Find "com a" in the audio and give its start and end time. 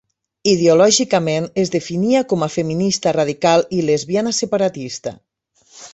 2.33-2.49